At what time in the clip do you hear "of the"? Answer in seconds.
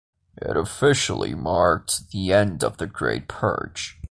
2.63-2.87